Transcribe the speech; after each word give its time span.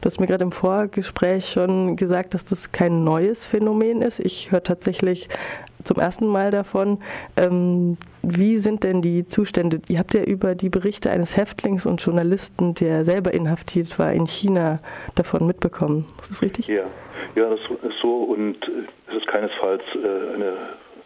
Du 0.00 0.06
hast 0.06 0.18
mir 0.18 0.26
gerade 0.26 0.44
im 0.44 0.52
Vorgespräch 0.52 1.48
schon 1.50 1.96
gesagt, 1.96 2.32
dass 2.32 2.46
das 2.46 2.72
kein 2.72 3.04
neues 3.04 3.46
Phänomen 3.46 4.00
ist. 4.00 4.18
Ich 4.18 4.50
höre 4.50 4.62
tatsächlich 4.62 5.28
zum 5.84 5.98
ersten 5.98 6.26
Mal 6.26 6.50
davon. 6.50 6.98
Ähm, 7.36 7.98
wie 8.22 8.56
sind 8.58 8.82
denn 8.82 9.02
die 9.02 9.26
Zustände? 9.26 9.80
Ihr 9.88 9.98
habt 9.98 10.14
ja 10.14 10.22
über 10.22 10.54
die 10.54 10.70
Berichte 10.70 11.10
eines 11.10 11.36
Häftlings 11.36 11.84
und 11.84 12.02
Journalisten, 12.02 12.74
der 12.74 13.04
selber 13.04 13.34
inhaftiert 13.34 13.98
war 13.98 14.12
in 14.12 14.26
China, 14.26 14.80
davon 15.16 15.46
mitbekommen. 15.46 16.06
Ist 16.22 16.30
das 16.30 16.42
richtig? 16.42 16.66
Ja, 16.68 16.84
ja 17.34 17.50
das 17.50 17.60
ist 17.60 17.98
so 18.00 18.22
und 18.22 18.56
es 19.08 19.16
ist 19.16 19.26
keinesfalls 19.26 19.82
äh, 19.94 20.34
eine 20.34 20.56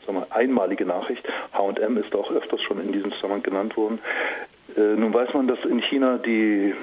wir, 0.07 0.27
einmalige 0.31 0.85
Nachricht. 0.85 1.27
HM 1.53 1.97
ist 1.97 2.15
auch 2.15 2.31
öfters 2.31 2.63
schon 2.63 2.81
in 2.81 2.93
diesem 2.93 3.13
Zusammenhang 3.13 3.43
genannt 3.43 3.77
worden. 3.77 3.99
Äh, 4.77 4.81
nun 4.81 5.13
weiß 5.13 5.35
man, 5.35 5.49
dass 5.49 5.59
in 5.65 5.81
China 5.81 6.19
die 6.19 6.75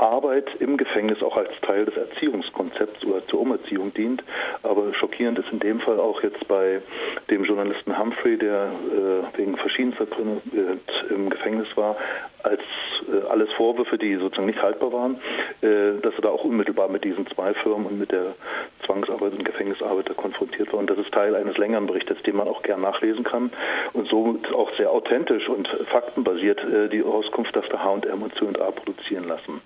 Arbeit 0.00 0.48
im 0.60 0.76
Gefängnis 0.76 1.22
auch 1.22 1.36
als 1.36 1.50
Teil 1.62 1.84
des 1.84 1.96
Erziehungskonzepts 1.96 3.04
oder 3.04 3.26
zur 3.26 3.40
Umerziehung 3.40 3.92
dient. 3.94 4.22
Aber 4.62 4.94
schockierend 4.94 5.38
ist 5.38 5.52
in 5.52 5.60
dem 5.60 5.80
Fall 5.80 6.00
auch 6.00 6.22
jetzt 6.22 6.46
bei 6.48 6.80
dem 7.30 7.44
Journalisten 7.44 7.98
Humphrey, 7.98 8.36
der 8.38 8.70
äh, 8.92 9.38
wegen 9.38 9.56
verschiedenster 9.56 10.06
Gründe 10.06 10.40
äh, 10.54 11.14
im 11.14 11.30
Gefängnis 11.30 11.68
war, 11.76 11.96
als 12.42 12.60
äh, 13.12 13.28
alles 13.28 13.50
Vorwürfe, 13.52 13.98
die 13.98 14.16
sozusagen 14.16 14.46
nicht 14.46 14.62
haltbar 14.62 14.92
waren, 14.92 15.16
äh, 15.60 16.00
dass 16.00 16.14
er 16.14 16.22
da 16.22 16.28
auch 16.30 16.44
unmittelbar 16.44 16.88
mit 16.88 17.04
diesen 17.04 17.26
zwei 17.26 17.54
Firmen 17.54 17.86
und 17.86 17.98
mit 17.98 18.12
der 18.12 18.34
Zwangsarbeit 18.90 19.32
und 19.32 19.44
Gefängnisarbeiter 19.44 20.14
konfrontiert 20.14 20.72
war. 20.72 20.80
Und 20.80 20.90
das 20.90 20.98
ist 20.98 21.12
Teil 21.12 21.36
eines 21.36 21.56
längeren 21.56 21.86
Berichtes, 21.86 22.20
den 22.22 22.36
man 22.36 22.48
auch 22.48 22.62
gern 22.62 22.80
nachlesen 22.80 23.22
kann 23.22 23.52
und 23.92 24.08
somit 24.08 24.52
auch 24.52 24.74
sehr 24.76 24.90
authentisch 24.90 25.48
und 25.48 25.68
faktenbasiert 25.86 26.60
äh, 26.64 26.88
die 26.88 27.02
Auskunft, 27.02 27.54
dass 27.54 27.68
der 27.68 27.84
H&M 27.84 28.22
und 28.22 28.34
C&A 28.34 28.70
produzieren 28.70 29.28
lassen. 29.28 29.60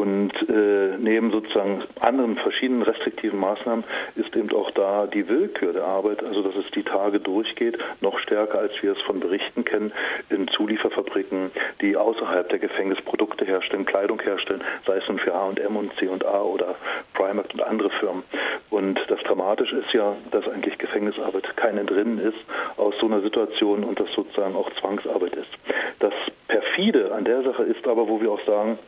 Und 0.00 0.32
äh, 0.48 0.96
neben 0.98 1.30
sozusagen 1.30 1.82
anderen 2.00 2.36
verschiedenen 2.36 2.80
restriktiven 2.80 3.38
Maßnahmen 3.38 3.84
ist 4.16 4.34
eben 4.34 4.50
auch 4.54 4.70
da 4.70 5.06
die 5.06 5.28
Willkür 5.28 5.74
der 5.74 5.84
Arbeit, 5.84 6.24
also 6.24 6.40
dass 6.40 6.56
es 6.56 6.70
die 6.70 6.84
Tage 6.84 7.20
durchgeht, 7.20 7.76
noch 8.00 8.18
stärker, 8.18 8.60
als 8.60 8.82
wir 8.82 8.92
es 8.92 9.00
von 9.02 9.20
Berichten 9.20 9.62
kennen, 9.62 9.92
in 10.30 10.48
Zulieferfabriken, 10.48 11.50
die 11.82 11.98
außerhalb 11.98 12.48
der 12.48 12.60
Gefängnisprodukte 12.60 13.44
herstellen, 13.44 13.84
Kleidung 13.84 14.22
herstellen, 14.22 14.64
sei 14.86 14.96
es 14.96 15.06
nun 15.06 15.18
für 15.18 15.34
H&M 15.34 15.76
und 15.76 15.94
C&A 15.98 16.40
oder 16.40 16.76
Primark 17.12 17.52
und 17.52 17.62
andere 17.62 17.90
Firmen. 17.90 18.22
Und 18.70 18.98
das 19.08 19.20
Dramatische 19.24 19.76
ist 19.76 19.92
ja, 19.92 20.16
dass 20.30 20.48
eigentlich 20.48 20.78
Gefängnisarbeit 20.78 21.54
kein 21.58 21.76
Entrinnen 21.76 22.18
ist 22.20 22.38
aus 22.78 22.94
so 22.98 23.06
einer 23.06 23.20
Situation 23.20 23.84
und 23.84 24.00
das 24.00 24.10
sozusagen 24.14 24.56
auch 24.56 24.70
Zwangsarbeit 24.80 25.34
ist. 25.34 25.50
Das 25.98 26.14
perfide 26.48 27.12
an 27.12 27.24
der 27.24 27.42
Sache 27.42 27.64
ist 27.64 27.86
aber, 27.86 28.08
wo 28.08 28.22
wir 28.22 28.32
auch 28.32 28.46
sagen, 28.46 28.78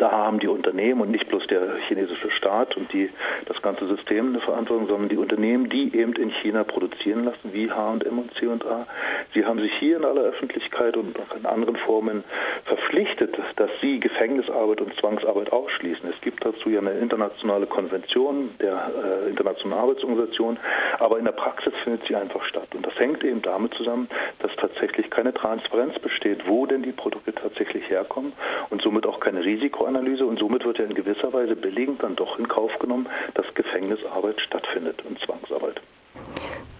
da 0.00 0.10
haben 0.10 0.38
die 0.40 0.48
Unternehmen 0.48 1.02
und 1.02 1.10
nicht 1.10 1.28
bloß 1.28 1.46
der 1.48 1.76
chinesische 1.86 2.30
Staat 2.30 2.74
und 2.74 2.90
die, 2.92 3.10
das 3.44 3.60
ganze 3.60 3.86
System 3.86 4.28
eine 4.28 4.40
Verantwortung, 4.40 4.88
sondern 4.88 5.08
die 5.10 5.18
Unternehmen, 5.18 5.68
die 5.68 5.94
eben 5.94 6.14
in 6.14 6.30
China 6.30 6.64
produzieren 6.64 7.24
lassen, 7.24 7.52
wie 7.52 7.70
H&M 7.70 8.18
und 8.18 8.32
C&A. 8.34 8.86
Sie 9.34 9.44
haben 9.44 9.60
sich 9.60 9.72
hier 9.74 9.98
in 9.98 10.06
aller 10.06 10.22
Öffentlichkeit 10.22 10.96
und 10.96 11.18
auch 11.18 11.36
in 11.36 11.44
anderen 11.44 11.76
Formen 11.76 12.24
verpflichtet, 12.64 13.36
dass 13.56 13.70
sie 13.82 14.00
Gefängnisarbeit 14.00 14.80
und 14.80 14.94
Zwangsarbeit 14.98 15.52
ausschließen. 15.52 16.08
Es 16.08 16.20
gibt 16.22 16.46
dazu 16.46 16.70
ja 16.70 16.80
eine 16.80 16.92
internationale 16.92 17.66
Konvention 17.66 18.50
der 18.58 18.90
äh, 19.26 19.28
Internationalen 19.28 19.82
Arbeitsorganisation, 19.82 20.58
aber 20.98 21.18
in 21.18 21.26
der 21.26 21.32
Praxis 21.32 21.74
findet 21.84 22.06
sie 22.06 22.16
einfach 22.16 22.44
statt. 22.44 22.68
Und 22.74 22.86
das 22.86 22.98
hängt 22.98 23.22
eben 23.22 23.42
damit 23.42 23.74
zusammen, 23.74 24.08
dass 24.38 24.56
tatsächlich 24.56 25.10
keine 25.10 25.34
Transparenz 25.34 25.98
besteht, 25.98 26.48
wo 26.48 26.64
denn 26.64 26.82
die 26.82 26.92
Produkte 26.92 27.34
tatsächlich 27.34 27.90
herkommen 27.90 28.32
und 28.70 28.80
somit 28.80 29.06
auch 29.06 29.20
keine 29.20 29.44
Risiko 29.44 29.89
Risikoanalyse 29.90 30.26
und 30.26 30.38
somit 30.38 30.64
wird 30.64 30.78
ja 30.78 30.84
in 30.84 30.94
gewisser 30.94 31.32
Weise 31.32 31.56
billigend 31.56 32.02
dann 32.02 32.16
doch 32.16 32.38
in 32.38 32.48
Kauf 32.48 32.78
genommen, 32.78 33.06
dass 33.34 33.52
Gefängnisarbeit 33.54 34.40
stattfindet 34.40 35.02
und 35.08 35.18
Zwangsarbeit. 35.20 35.80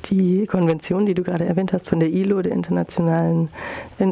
Die 0.04 0.46
Konvention, 0.46 1.06
die 1.06 1.14
du 1.14 1.22
gerade 1.22 1.44
erwähnt 1.44 1.72
hast 1.72 1.88
von 1.88 2.00
der 2.00 2.08
ILO, 2.08 2.42
der 2.42 2.52
Internationalen 2.52 3.48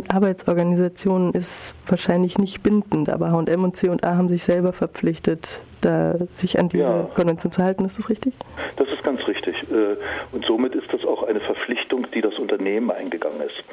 Arbeitsorganisation, 0.08 1.32
ist 1.32 1.74
wahrscheinlich 1.86 2.38
nicht 2.38 2.62
bindend, 2.62 3.08
aber 3.08 3.32
H&M 3.32 3.64
und 3.64 3.74
C&A 3.74 4.14
haben 4.14 4.28
sich 4.28 4.44
selber 4.44 4.72
verpflichtet, 4.72 5.60
da 5.80 6.14
sich 6.34 6.60
an 6.60 6.68
diese 6.68 6.84
ja. 6.84 7.08
Konvention 7.14 7.50
zu 7.50 7.62
halten. 7.62 7.84
Ist 7.84 7.98
das 7.98 8.10
richtig? 8.10 8.34
Das 8.76 8.88
ist 8.88 9.02
ganz 9.02 9.26
richtig. 9.26 9.56
Äh, 9.72 9.96
und 10.30 10.44
somit 10.44 10.76
ist 10.76 10.92
das 10.92 11.04
auch 11.04 11.24
eine 11.24 11.40
Verpflichtung, 11.40 12.06
die 12.14 12.20
das 12.20 12.38
Unternehmen 12.38 12.92
eingegangen 12.92 13.40
ist. 13.40 13.64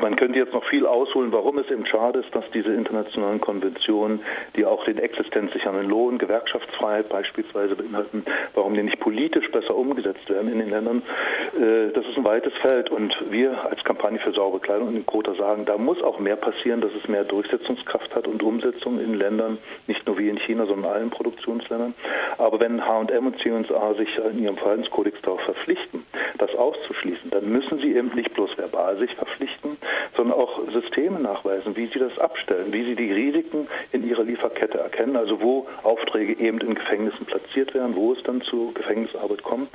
Man 0.00 0.16
könnte 0.16 0.38
jetzt 0.38 0.52
noch 0.52 0.64
viel 0.64 0.86
ausholen, 0.86 1.32
warum 1.32 1.58
es 1.58 1.70
eben 1.70 1.86
schade 1.86 2.20
ist, 2.20 2.34
dass 2.34 2.48
diese 2.50 2.72
internationalen 2.72 3.40
Konventionen, 3.40 4.20
die 4.54 4.64
auch 4.64 4.84
den 4.84 4.98
existenzsichernden 4.98 5.88
Lohn, 5.88 6.18
Gewerkschaftsfreiheit 6.18 7.08
beispielsweise 7.08 7.76
beinhalten, 7.76 8.24
warum 8.54 8.74
die 8.74 8.82
nicht 8.82 9.00
politisch 9.00 9.50
besser 9.50 9.74
umgesetzt 9.74 10.28
werden 10.28 10.50
in 10.50 10.58
den 10.58 10.70
Ländern. 10.70 11.02
Äh, 11.56 11.92
das 11.92 12.06
ist 12.06 12.16
ein 12.16 12.24
weites 12.24 12.52
Feld 12.54 12.90
und 12.90 13.16
wir 13.30 13.64
als 13.64 13.82
Kampagne 13.84 14.18
für 14.18 14.32
saubere 14.32 14.60
Kleidung 14.60 14.94
in 14.94 15.06
Kota 15.06 15.34
sagen, 15.34 15.64
da 15.64 15.78
muss 15.78 16.02
auch 16.02 16.18
mehr 16.18 16.36
passieren, 16.36 16.80
dass 16.80 16.92
es 16.92 17.08
mehr 17.08 17.24
Durchsetzungskraft 17.24 18.14
hat 18.14 18.26
und 18.26 18.42
Umsetzung 18.42 19.00
in 19.00 19.14
Ländern, 19.14 19.58
nicht 19.86 20.06
nur 20.06 20.18
wie 20.18 20.28
in 20.28 20.38
China, 20.38 20.66
sondern 20.66 20.90
in 20.90 20.96
allen 20.96 21.10
Produktionsländern. 21.10 21.94
Aber 22.38 22.60
wenn 22.60 22.84
H&M 22.84 23.26
und 23.26 23.38
C&A 23.40 23.94
sich 23.94 24.18
in 24.32 24.42
ihrem 24.42 24.56
Verhaltenskodex 24.56 25.20
darauf 25.22 25.40
verpflichten, 25.40 26.04
das 26.38 26.54
auszuschließen, 26.54 27.30
dann 27.30 27.50
müssen 27.50 27.78
sie 27.78 27.94
eben 27.94 28.14
nicht 28.14 28.34
bloß 28.34 28.58
verbal 28.58 28.96
sich 28.96 29.14
verpflichten, 29.14 29.76
sondern 30.16 30.38
auch 30.38 30.60
Systeme 30.72 31.20
nachweisen, 31.20 31.76
wie 31.76 31.86
sie 31.86 31.98
das 31.98 32.18
abstellen, 32.18 32.72
wie 32.72 32.84
sie 32.84 32.96
die 32.96 33.12
Risiken 33.12 33.68
in 33.92 34.06
ihrer 34.08 34.24
Lieferkette 34.24 34.78
erkennen, 34.78 35.16
also 35.16 35.40
wo 35.40 35.66
Aufträge 35.82 36.38
eben 36.38 36.60
in 36.60 36.74
Gefängnissen 36.74 37.26
platziert 37.26 37.74
werden, 37.74 37.96
wo 37.96 38.12
es 38.12 38.22
dann 38.22 38.40
zu 38.42 38.72
Gefängnisarbeit 38.72 39.42
kommt. 39.42 39.68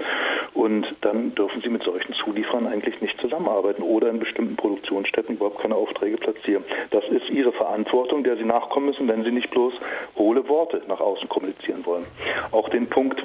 Und 0.54 0.86
dann 1.02 1.34
dürfen 1.36 1.62
sie 1.62 1.70
mit 1.70 1.84
solchen 1.84 2.14
Zulieferern 2.14 2.68
eigentlich 2.68 3.02
nicht 3.02 3.20
zusammenarbeiten 3.20 3.84
oder 3.84 4.10
in 4.10 4.20
bestimmten 4.20 4.56
Produktionsstätten 4.56 5.36
überhaupt 5.36 5.60
keine 5.60 5.76
Aufträge 5.76 6.18
platzieren. 6.18 6.64
Das 6.90 7.08
ist 7.10 7.30
ihre 7.30 7.52
Verantwortung, 7.52 8.24
der 8.24 8.38
sie 8.38 8.44
nachkommen 8.44 8.88
müssen, 8.88 9.08
wenn 9.08 9.24
sie 9.24 9.32
nicht 9.32 9.52
bloß 9.52 9.74
hohle 10.18 10.48
Worte 10.48 10.82
nach 10.88 11.00
außen 11.00 11.30
kommunizieren 11.30 11.86
wollen. 11.86 12.06
Auch 12.52 12.70
den 12.70 12.88
Punkt, 12.88 13.24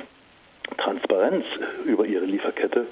Transparenz 0.79 1.45
über 1.85 2.07
ihre 2.07 2.25
Lieferkette. 2.25 2.87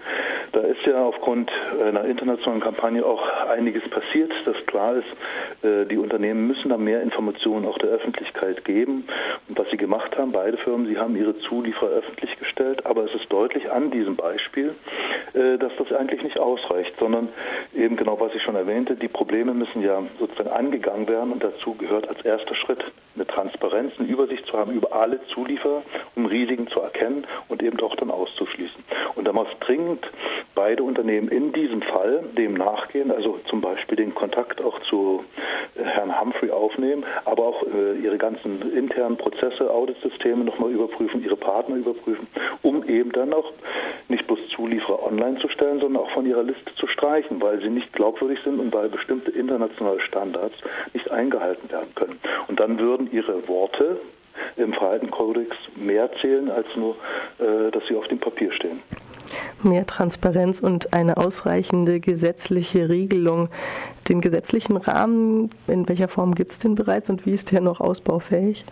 Da 0.52 0.60
ist 0.60 0.84
ja 0.86 1.02
aufgrund 1.02 1.50
einer 1.82 2.04
internationalen 2.04 2.62
Kampagne 2.62 3.04
auch 3.04 3.22
einiges 3.48 3.88
passiert, 3.88 4.32
dass 4.44 4.56
klar 4.66 4.96
ist, 4.96 5.64
äh, 5.64 5.84
die 5.86 5.96
Unternehmen 5.96 6.46
müssen 6.46 6.68
da 6.68 6.76
mehr 6.76 7.02
Informationen 7.02 7.66
auch 7.66 7.78
der 7.78 7.90
Öffentlichkeit 7.90 8.64
geben. 8.64 9.06
Und 9.48 9.58
was 9.58 9.68
sie 9.70 9.76
gemacht 9.76 10.16
haben, 10.16 10.32
beide 10.32 10.56
Firmen, 10.56 10.86
sie 10.86 10.98
haben 10.98 11.16
ihre 11.16 11.36
Zulieferer 11.38 11.90
öffentlich 11.90 12.38
gestellt, 12.38 12.86
aber 12.86 13.04
es 13.04 13.14
ist 13.14 13.32
deutlich 13.32 13.70
an 13.70 13.90
diesem 13.90 14.16
Beispiel, 14.16 14.74
äh, 15.34 15.58
dass 15.58 15.72
das 15.76 15.92
eigentlich 15.92 16.22
nicht 16.22 16.38
ausreicht, 16.38 16.94
sondern 16.98 17.28
eben 17.74 17.96
genau, 17.96 18.18
was 18.20 18.34
ich 18.34 18.42
schon 18.42 18.56
erwähnte, 18.56 18.96
die 18.96 19.08
Probleme 19.08 19.54
müssen 19.54 19.82
ja 19.82 20.02
sozusagen 20.18 20.50
angegangen 20.50 21.08
werden 21.08 21.32
und 21.32 21.42
dazu 21.42 21.74
gehört 21.74 22.08
als 22.08 22.24
erster 22.24 22.54
Schritt 22.54 22.84
eine 23.14 23.26
Transparenz, 23.26 23.92
eine 23.98 24.08
Übersicht 24.08 24.47
zu 24.47 24.58
haben 24.58 24.72
über 24.72 24.92
alle 24.92 25.20
Zulieferer, 25.28 25.82
um 26.14 26.26
Risiken 26.26 26.69
zu 26.69 26.80
erkennen 26.80 27.26
und 27.48 27.62
eben 27.62 27.80
auch 27.80 27.97
dann 27.97 28.10
auszuschließen. 28.10 28.83
Und 29.16 29.26
da 29.26 29.32
muss 29.32 29.48
dringend 29.60 30.10
beide 30.54 30.82
Unternehmen 30.82 31.28
in 31.28 31.52
diesem 31.52 31.82
Fall 31.82 32.25
dem 32.36 32.54
nachgehen, 32.54 33.10
also 33.10 33.38
zum 33.48 33.60
Beispiel 33.60 33.97
den 33.97 34.14
Kontakt 34.14 34.62
auch 34.62 34.80
zu 34.80 35.25
äh, 35.76 35.84
Herrn 35.84 36.20
Humphrey 36.20 36.50
aufnehmen, 36.50 37.04
aber 37.25 37.44
auch 37.44 37.62
äh, 37.62 37.97
ihre 38.02 38.19
ganzen 38.19 38.72
internen 38.72 39.16
Prozesse, 39.16 39.70
Auditsysteme 39.70 40.44
nochmal 40.44 40.70
überprüfen, 40.70 41.22
ihre 41.25 41.36
Partner 41.36 41.76
überprüfen, 41.76 42.26
um 42.62 42.84
eben 42.88 43.12
dann 43.12 43.32
auch 43.32 43.52
nicht 44.08 44.26
bloß 44.26 44.48
Zulieferer 44.48 45.04
online 45.04 45.38
zu 45.38 45.48
stellen, 45.48 45.81
sondern 45.81 46.02
auch 46.02 46.10
von 46.10 46.26
ihrer 46.26 46.42
Liste 46.42 46.75
zu 46.76 46.86
streichen, 46.86 47.41
weil 47.41 47.60
sie 47.60 47.70
nicht 47.70 47.92
glaubwürdig 47.92 48.41
sind 48.44 48.60
und 48.60 48.72
weil 48.72 48.88
bestimmte 48.88 49.31
internationale 49.31 50.00
Standards 50.00 50.56
nicht 50.92 51.10
eingehalten 51.10 51.70
werden 51.70 51.94
können. 51.94 52.20
Und 52.48 52.60
dann 52.60 52.78
würden 52.78 53.10
ihre 53.12 53.48
Worte 53.48 53.98
im 54.56 54.72
Verhaltenskodex 54.72 55.56
mehr 55.76 56.11
zählen, 56.20 56.50
als 56.50 56.66
nur, 56.76 56.96
äh, 57.38 57.70
dass 57.70 57.87
sie 57.88 57.96
auf 57.96 58.08
dem 58.08 58.19
Papier 58.19 58.52
stehen. 58.52 58.81
Mehr 59.62 59.86
Transparenz 59.86 60.60
und 60.60 60.92
eine 60.92 61.16
ausreichende 61.16 62.00
gesetzliche 62.00 62.88
Regelung. 62.88 63.48
Den 64.08 64.20
gesetzlichen 64.20 64.76
Rahmen, 64.76 65.50
in 65.66 65.88
welcher 65.88 66.08
Form 66.08 66.34
gibt 66.34 66.52
es 66.52 66.58
den 66.58 66.75
bereits 66.75 67.10
und 67.10 67.26
wie 67.26 67.32
ist 67.32 67.52
der 67.52 67.60
noch 67.60 67.81
ausbaufähig? 67.81 68.64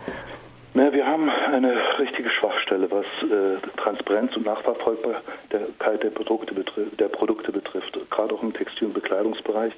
Na, 0.75 0.91
wir 0.91 1.05
haben 1.05 1.29
eine 1.29 1.75
richtige 1.99 2.29
Schwachstelle, 2.31 2.89
was 2.89 3.05
äh, 3.29 3.57
Transparenz 3.77 4.35
und 4.35 4.45
Nachverfolgbarkeit 4.45 6.03
der 6.03 6.09
Produkte, 6.09 6.55
betrifft, 6.55 6.99
der 6.99 7.09
Produkte 7.09 7.51
betrifft, 7.51 7.97
gerade 8.09 8.33
auch 8.33 8.41
im 8.41 8.53
Textil- 8.53 8.87
und 8.87 8.93
Bekleidungsbereich. 8.95 9.73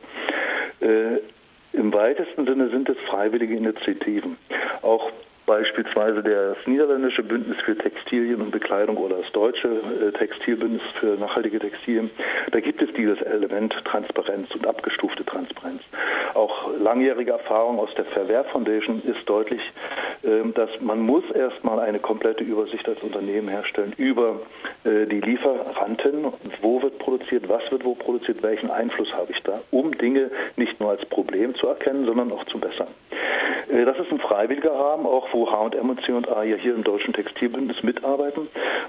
Äh, 0.80 1.20
Im 1.74 1.94
weitesten 1.94 2.46
Sinne 2.46 2.70
sind 2.70 2.88
es 2.88 2.98
freiwillige 3.10 3.56
Initiativen. 3.56 4.38
Auch 4.82 5.12
beispielsweise 5.46 6.24
das 6.24 6.58
niederländische 6.66 7.24
Bündnis 7.24 7.58
für 7.62 7.78
Textilien 7.78 8.42
und 8.42 8.52
Bekleidung 8.52 8.98
oder 8.98 9.18
das 9.18 9.32
deutsche 9.32 9.68
äh, 9.68 10.12
Textilbündnis 10.12 10.82
für 11.00 11.18
nachhaltige 11.18 11.60
Textilien. 11.60 12.10
Da 12.52 12.60
gibt 12.60 12.82
es 12.82 12.92
dieses 12.94 13.22
Element 13.22 13.74
Transparenz 13.86 14.50
und 14.52 14.66
abgestufte 14.66 15.26
Transparenz. 15.26 15.82
Auch 16.34 16.70
langjährige 16.80 17.32
Erfahrung 17.32 17.80
aus 17.80 17.94
der 17.96 18.06
Verwehr 18.06 18.44
Foundation 18.46 19.02
ist 19.06 19.28
deutlich, 19.28 19.62
dass 20.22 20.70
man 20.82 21.00
muss 21.00 21.24
erstmal 21.32 21.80
eine 21.80 22.00
komplette 22.00 22.44
Übersicht 22.44 22.88
als 22.88 23.02
Unternehmen 23.02 23.48
herstellen 23.48 23.94
über 23.98 24.40
äh, 24.84 25.06
die 25.06 25.22
Lieferanten, 25.22 26.26
wo 26.62 26.82
wird 26.82 27.00
produziert, 27.00 27.48
was 27.50 27.70
wird 27.72 27.86
wo 27.86 27.96
produziert, 27.96 28.42
welchen 28.44 28.72
Einfluss 28.72 29.14
habe 29.14 29.32
ich 29.32 29.42
da, 29.44 29.62
um 29.72 29.98
Dinge 29.98 30.32
nicht 30.56 30.80
nur 30.80 30.92
als 30.92 31.06
Problem 31.06 31.56
zu 31.56 31.68
erkennen, 31.68 32.06
sondern 32.06 32.32
auch 32.32 32.44
zu 32.46 32.60
bessern. 32.60 32.88
Äh, 33.70 33.86
das 33.86 33.98
ist 34.00 34.12
ein 34.12 34.20
freiwilliger 34.20 34.74
Rahmen, 34.74 35.06
auch 35.06 35.28
wo 35.32 35.52
H&M 35.52 35.90
und 35.90 36.02
C&A 36.04 36.44
ja 36.44 36.56
hier 36.56 36.76
im 36.76 36.84
Deutschen 36.84 37.14
Textilbündnis 37.14 37.84
mitarbeiten. 37.84 38.48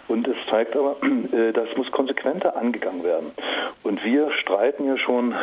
Und 0.09 0.27
es 0.29 0.37
zeigt 0.49 0.77
aber, 0.77 0.97
äh, 1.33 1.53
das 1.53 1.69
muss 1.77 1.91
konsequenter 1.91 2.57
angegangen 2.57 3.05
werden. 3.05 3.33
Und 3.83 4.05
wir 4.05 4.31
streiten 4.33 4.87
ja 4.87 4.97
schon 4.99 5.35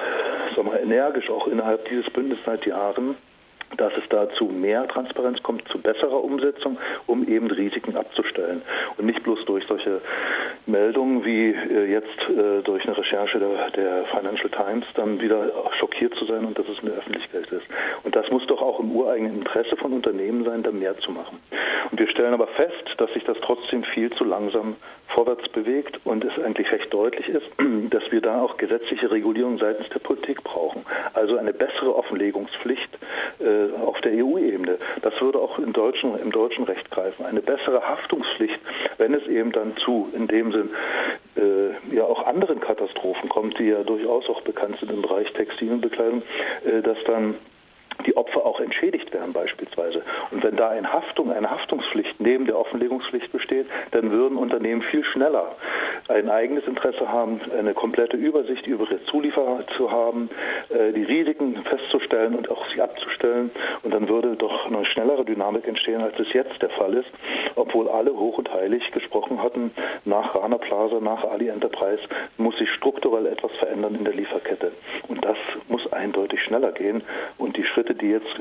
sagen 0.55 0.71
wir, 0.71 0.81
energisch 0.81 1.29
auch 1.29 1.47
innerhalb 1.47 1.87
dieses 1.89 2.09
Bündnisses 2.09 2.45
seit 2.45 2.65
Jahren 2.65 3.15
dass 3.77 3.93
es 3.97 4.07
da 4.09 4.29
zu 4.29 4.45
mehr 4.45 4.87
Transparenz 4.87 5.41
kommt, 5.43 5.67
zu 5.67 5.79
besserer 5.79 6.23
Umsetzung, 6.23 6.77
um 7.07 7.27
eben 7.27 7.49
Risiken 7.51 7.95
abzustellen. 7.97 8.61
Und 8.97 9.05
nicht 9.05 9.23
bloß 9.23 9.45
durch 9.45 9.65
solche 9.67 10.01
Meldungen 10.65 11.25
wie 11.25 11.49
äh, 11.49 11.91
jetzt 11.91 12.29
äh, 12.29 12.61
durch 12.63 12.85
eine 12.85 12.97
Recherche 12.97 13.39
der, 13.39 14.05
Financial 14.05 14.49
Times 14.49 14.85
dann 14.95 15.21
wieder 15.21 15.51
schockiert 15.79 16.13
zu 16.15 16.25
sein 16.25 16.45
und 16.45 16.57
dass 16.57 16.67
es 16.67 16.79
in 16.79 16.87
der 16.87 16.97
Öffentlichkeit 16.97 17.47
ist. 17.51 17.65
Und 18.03 18.15
das 18.15 18.29
muss 18.31 18.45
doch 18.47 18.61
auch 18.61 18.79
im 18.79 18.91
ureigenen 18.91 19.37
Interesse 19.37 19.75
von 19.75 19.93
Unternehmen 19.93 20.43
sein, 20.43 20.63
da 20.63 20.71
mehr 20.71 20.97
zu 20.99 21.11
machen. 21.11 21.39
Und 21.91 21.99
wir 21.99 22.07
stellen 22.07 22.33
aber 22.33 22.47
fest, 22.47 22.95
dass 22.97 23.11
sich 23.13 23.23
das 23.23 23.37
trotzdem 23.41 23.83
viel 23.83 24.11
zu 24.11 24.23
langsam 24.23 24.75
vorwärts 25.13 25.47
bewegt 25.49 25.99
und 26.03 26.23
es 26.25 26.43
eigentlich 26.43 26.71
recht 26.71 26.93
deutlich 26.93 27.29
ist, 27.29 27.45
dass 27.89 28.11
wir 28.11 28.21
da 28.21 28.41
auch 28.41 28.57
gesetzliche 28.57 29.11
Regulierung 29.11 29.57
seitens 29.57 29.89
der 29.89 29.99
Politik 29.99 30.43
brauchen. 30.43 30.85
Also 31.13 31.37
eine 31.37 31.53
bessere 31.53 31.95
Offenlegungspflicht 31.95 32.89
äh, 33.39 33.81
auf 33.81 34.01
der 34.01 34.13
EU-Ebene. 34.13 34.77
Das 35.01 35.19
würde 35.21 35.39
auch 35.39 35.59
im 35.59 35.73
deutschen, 35.73 36.17
im 36.19 36.31
deutschen 36.31 36.63
Recht 36.65 36.89
greifen. 36.91 37.25
Eine 37.25 37.41
bessere 37.41 37.87
Haftungspflicht, 37.87 38.59
wenn 38.97 39.13
es 39.13 39.25
eben 39.27 39.51
dann 39.51 39.77
zu, 39.77 40.09
in 40.15 40.27
dem 40.27 40.51
Sinn, 40.51 40.69
äh, 41.35 41.95
ja 41.95 42.03
auch 42.03 42.25
anderen 42.25 42.59
Katastrophen 42.59 43.29
kommt, 43.29 43.59
die 43.59 43.65
ja 43.65 43.83
durchaus 43.83 44.27
auch 44.29 44.41
bekannt 44.41 44.77
sind 44.79 44.91
im 44.91 45.01
Bereich 45.01 45.31
Textilbekleidung, 45.33 46.23
äh, 46.65 46.81
dass 46.81 46.97
dann 47.05 47.35
die 48.05 48.15
Opfer 48.17 48.45
auch 48.45 48.59
entschädigt 48.59 49.13
werden 49.13 49.33
beispielsweise. 49.33 50.01
Und 50.31 50.43
wenn 50.43 50.55
da 50.55 50.69
eine 50.69 50.91
Haftung, 50.91 51.31
eine 51.31 51.49
Haftungspflicht 51.49 52.19
neben 52.19 52.45
der 52.45 52.57
Offenlegungspflicht 52.57 53.31
besteht, 53.31 53.67
dann 53.91 54.11
würden 54.11 54.37
Unternehmen 54.37 54.81
viel 54.81 55.03
schneller 55.03 55.55
ein 56.09 56.29
eigenes 56.29 56.65
Interesse 56.67 57.09
haben, 57.09 57.39
eine 57.57 57.73
komplette 57.73 58.17
Übersicht 58.17 58.67
über 58.67 58.83
ihre 58.83 59.03
Zulieferer 59.05 59.65
zu 59.77 59.91
haben, 59.91 60.29
äh, 60.69 60.91
die 60.93 61.03
Risiken 61.03 61.55
festzustellen 61.63 62.35
und 62.35 62.49
auch 62.51 62.65
sie 62.73 62.81
abzustellen. 62.81 63.51
Und 63.83 63.93
dann 63.93 64.07
würde 64.09 64.35
doch 64.35 64.65
eine 64.65 64.85
schnellere 64.85 65.25
Dynamik 65.25 65.67
entstehen, 65.67 66.01
als 66.01 66.19
es 66.19 66.31
jetzt 66.33 66.61
der 66.61 66.69
Fall 66.69 66.93
ist, 66.93 67.09
obwohl 67.55 67.89
alle 67.89 68.13
hoch 68.13 68.37
und 68.37 68.53
heilig 68.53 68.91
gesprochen 68.91 69.41
hatten, 69.41 69.71
nach 70.05 70.35
Rana 70.35 70.57
Plaza, 70.57 70.99
nach 70.99 71.23
Ali 71.23 71.47
Enterprise 71.47 72.03
muss 72.37 72.57
sich 72.57 72.69
strukturell 72.71 73.27
etwas 73.27 73.51
verändern 73.53 73.95
in 73.95 74.03
der 74.03 74.13
Lieferkette. 74.13 74.71
Und 75.07 75.23
das 75.23 75.37
muss 75.67 75.91
eindeutig 75.93 76.41
schneller 76.43 76.71
gehen. 76.71 77.03
Und 77.37 77.57
die 77.57 77.63
Schritte, 77.63 77.82
die 77.89 78.11
jetzt 78.11 78.35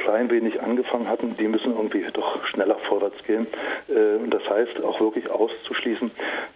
klein 0.00 0.30
wenig 0.30 0.62
angefangen 0.62 1.08
hatten, 1.08 1.36
die 1.36 1.46
müssen 1.46 1.72
irgendwie 1.76 2.04
doch 2.12 2.44
schneller 2.46 2.76
vorwärts 2.76 3.22
gehen. 3.24 3.46
Äh, 3.88 4.28
das 4.28 4.48
heißt 4.48 4.82
auch 4.82 5.00
wirklich 5.00 5.30
auszuschließen, 5.30 6.10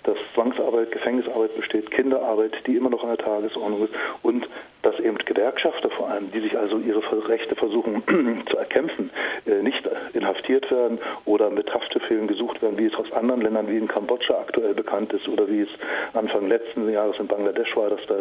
dass 0.05 0.17
Zwangsarbeit, 0.35 0.91
Gefängnisarbeit 0.93 1.55
besteht, 1.55 1.91
Kinderarbeit, 1.91 2.55
die 2.67 2.77
immer 2.77 2.91
noch 2.91 3.03
an 3.03 3.11
der 3.11 3.19
Tagesordnung 3.19 3.85
ist 3.85 3.95
und 4.23 4.49
dass 4.85 4.99
eben 5.01 5.19
Gewerkschafter 5.19 5.91
vor 5.91 6.09
allem, 6.09 6.31
die 6.31 6.41
sich 6.41 6.59
also 6.59 6.79
ihre 6.79 7.03
Rechte 7.29 7.55
versuchen 7.57 8.03
zu 8.51 8.57
erkämpfen, 8.57 9.11
äh, 9.47 9.63
nicht 9.63 9.89
inhaftiert 10.13 10.71
werden 10.71 10.99
oder 11.25 11.51
mit 11.51 11.73
Haftbefehlen 11.73 12.27
gesucht 12.27 12.63
werden, 12.63 12.79
wie 12.79 12.87
es 12.87 12.95
aus 12.95 13.13
anderen 13.13 13.41
Ländern 13.41 13.69
wie 13.69 13.77
in 13.77 13.89
Kambodscha 13.89 14.35
aktuell 14.35 14.75
bekannt 14.75 15.13
ist 15.13 15.29
oder 15.29 15.49
wie 15.49 15.63
es 15.63 15.69
Anfang 16.13 16.49
letzten 16.49 16.89
Jahres 16.91 17.19
in 17.19 17.27
Bangladesch 17.27 17.77
war, 17.77 17.91
dass 17.91 18.05
da 18.07 18.17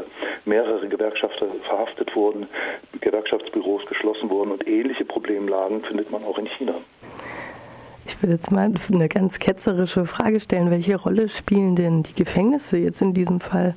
mehrere 0.46 0.88
Gewerkschafter 0.88 1.48
verhaftet 1.64 2.16
wurden, 2.16 2.48
Gewerkschaftsbüros 3.02 3.86
geschlossen 3.86 4.30
wurden 4.30 4.52
und 4.52 4.68
ähnliche 4.68 5.06
Problemlagen 5.06 5.82
findet 5.84 6.12
man 6.12 6.24
auch 6.24 6.38
in 6.38 6.48
China. 6.48 6.76
Ich 8.06 8.22
würde 8.22 8.34
jetzt 8.34 8.52
mal 8.52 8.72
eine 8.92 9.10
ganz 9.10 9.40
ketzerische 9.40 10.06
Frage 10.06 10.40
stellen. 10.40 10.70
Welche 10.70 10.98
Rolle 10.98 11.30
spielen 11.30 11.76
denn 11.76 12.04
die 12.04 12.14
Gefängnisse 12.14 12.78
jetzt 12.78 13.02
in 13.02 13.14
diesem 13.14 13.40
Fall? 13.40 13.76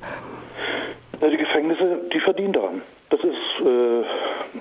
Die 1.19 1.37
Gefängnisse, 1.37 2.01
die 2.13 2.19
verdienen 2.19 2.53
daran. 2.53 2.81
Das 3.09 3.21
ist, 3.21 3.65
äh, 3.65 4.03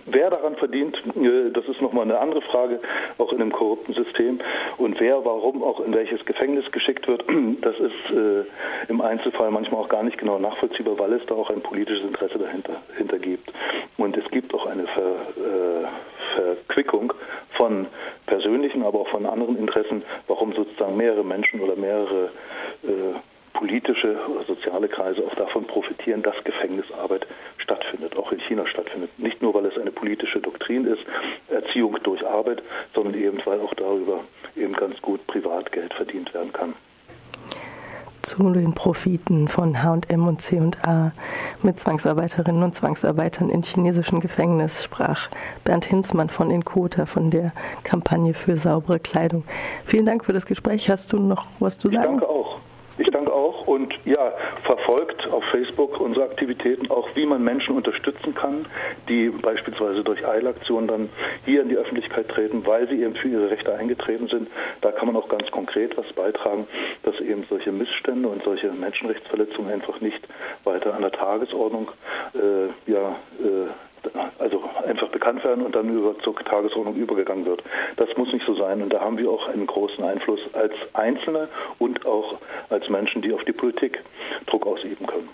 wer 0.06 0.30
daran 0.30 0.56
verdient, 0.56 0.96
äh, 1.16 1.50
das 1.52 1.66
ist 1.66 1.82
nochmal 1.82 2.04
eine 2.04 2.18
andere 2.18 2.40
Frage, 2.40 2.80
auch 3.18 3.32
in 3.32 3.42
einem 3.42 3.52
korrupten 3.52 3.92
System. 3.92 4.38
Und 4.78 4.98
wer, 5.00 5.24
warum 5.24 5.62
auch 5.62 5.80
in 5.80 5.92
welches 5.92 6.24
Gefängnis 6.24 6.70
geschickt 6.70 7.08
wird, 7.08 7.24
das 7.60 7.74
ist 7.78 8.10
äh, 8.10 8.44
im 8.88 9.00
Einzelfall 9.00 9.50
manchmal 9.50 9.82
auch 9.82 9.88
gar 9.88 10.02
nicht 10.02 10.16
genau 10.16 10.38
nachvollziehbar, 10.38 10.98
weil 10.98 11.12
es 11.12 11.26
da 11.26 11.34
auch 11.34 11.50
ein 11.50 11.60
politisches 11.60 12.04
Interesse 12.04 12.38
dahinter, 12.38 12.76
dahinter 12.88 13.18
gibt. 13.18 13.52
Und 13.98 14.16
es 14.16 14.28
gibt 14.30 14.54
auch 14.54 14.66
eine 14.66 14.86
Ver, 14.86 15.02
äh, 15.02 15.86
Verquickung 16.36 17.12
von 17.50 17.86
persönlichen, 18.26 18.82
aber 18.82 19.00
auch 19.00 19.08
von 19.08 19.26
anderen 19.26 19.58
Interessen, 19.58 20.02
warum 20.28 20.52
sozusagen 20.52 20.96
mehrere 20.96 21.24
Menschen 21.24 21.60
oder 21.60 21.76
mehrere 21.76 22.30
äh, 22.84 23.14
politische 23.56 24.16
oder 24.28 24.44
soziale 24.44 24.86
Kreise 24.88 25.24
auch 25.26 25.34
davon 25.34 25.64
profitieren, 25.64 26.22
dass 26.22 26.36
Gefängnisarbeit 26.44 27.26
stattfindet, 27.58 28.16
auch 28.16 28.30
in 28.30 28.40
China 28.40 28.66
stattfindet. 28.66 29.10
Nicht 29.18 29.42
nur, 29.42 29.54
weil 29.54 29.64
es 29.66 29.78
eine 29.78 29.90
politische 29.90 30.40
Doktrin 30.40 30.86
ist, 30.86 31.04
Erziehung 31.48 31.98
durch 32.02 32.24
Arbeit, 32.24 32.62
sondern 32.94 33.14
eben, 33.14 33.40
weil 33.44 33.60
auch 33.60 33.74
darüber 33.74 34.20
eben 34.56 34.74
ganz 34.74 35.00
gut 35.00 35.26
Privatgeld 35.26 35.94
verdient 35.94 36.32
werden 36.34 36.52
kann 36.52 36.74
zu 38.26 38.50
den 38.50 38.74
Profiten 38.74 39.46
von 39.46 39.84
H&M 39.84 40.26
und 40.26 40.42
C&A 40.42 41.12
mit 41.62 41.78
Zwangsarbeiterinnen 41.78 42.60
und 42.64 42.74
Zwangsarbeitern 42.74 43.50
in 43.50 43.62
chinesischen 43.62 44.18
Gefängnissen 44.18 44.82
sprach 44.82 45.28
Bernd 45.62 45.84
Hinzmann 45.84 46.28
von 46.28 46.50
Inkota 46.50 47.06
von 47.06 47.30
der 47.30 47.52
Kampagne 47.84 48.34
für 48.34 48.58
saubere 48.58 48.98
Kleidung. 48.98 49.44
Vielen 49.84 50.06
Dank 50.06 50.24
für 50.24 50.32
das 50.32 50.44
Gespräch. 50.44 50.90
Hast 50.90 51.12
du 51.12 51.18
noch 51.18 51.46
was 51.60 51.78
zu 51.78 51.88
sagen? 51.88 52.02
Ich 52.02 52.08
danke 52.08 52.28
auch. 52.28 52.58
Ich 52.98 53.10
danke 53.10 53.32
auch 53.32 53.66
und 53.66 53.92
ja, 54.04 54.32
verfolgt 54.62 55.28
auf 55.30 55.44
Facebook 55.44 56.00
unsere 56.00 56.24
Aktivitäten, 56.24 56.90
auch 56.90 57.08
wie 57.14 57.26
man 57.26 57.44
Menschen 57.44 57.76
unterstützen 57.76 58.34
kann, 58.34 58.66
die 59.08 59.28
beispielsweise 59.28 60.02
durch 60.02 60.26
Eilaktionen 60.26 60.88
dann 60.88 61.08
hier 61.44 61.62
in 61.62 61.68
die 61.68 61.76
Öffentlichkeit 61.76 62.28
treten, 62.28 62.64
weil 62.66 62.88
sie 62.88 63.02
eben 63.02 63.14
für 63.14 63.28
ihre 63.28 63.50
Rechte 63.50 63.74
eingetreten 63.74 64.28
sind. 64.28 64.48
Da 64.80 64.92
kann 64.92 65.06
man 65.06 65.16
auch 65.16 65.28
ganz 65.28 65.50
konkret 65.50 65.96
was 65.98 66.10
beitragen, 66.14 66.66
dass 67.02 67.20
eben 67.20 67.44
solche 67.48 67.72
Missstände 67.72 68.28
und 68.28 68.42
solche 68.42 68.72
Menschenrechtsverletzungen 68.72 69.72
einfach 69.72 70.00
nicht 70.00 70.26
weiter 70.64 70.94
an 70.94 71.02
der 71.02 71.12
Tagesordnung 71.12 71.90
äh, 72.34 72.90
ja, 72.90 73.16
äh, 73.40 73.68
also 74.38 74.62
einfach 74.86 75.08
bekannt 75.08 75.44
werden 75.44 75.64
und 75.64 75.74
dann 75.74 75.88
über 75.88 76.18
zur 76.20 76.36
Tagesordnung 76.36 76.94
übergegangen 76.96 77.46
wird. 77.46 77.62
Das 77.96 78.08
muss 78.16 78.32
nicht 78.32 78.46
so 78.46 78.54
sein 78.54 78.82
und 78.82 78.92
da 78.92 79.00
haben 79.00 79.18
wir 79.18 79.30
auch 79.30 79.48
einen 79.48 79.66
großen 79.66 80.04
Einfluss 80.04 80.40
als 80.54 80.74
Einzelne 80.92 81.48
und 81.78 82.06
auch 82.06 82.38
als 82.70 82.88
Menschen, 82.88 83.22
die 83.22 83.32
auf 83.32 83.44
die 83.44 83.52
Politik 83.52 84.02
Druck 84.46 84.66
ausüben 84.66 85.06
können. 85.06 85.28